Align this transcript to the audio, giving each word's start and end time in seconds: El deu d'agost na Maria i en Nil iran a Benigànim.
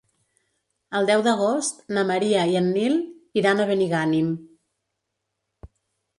El 0.99 1.09
deu 1.09 1.23
d'agost 1.27 1.83
na 1.97 2.05
Maria 2.13 2.47
i 2.55 2.57
en 2.63 2.71
Nil 2.79 2.97
iran 3.43 3.63
a 3.63 3.69
Benigànim. 3.75 4.35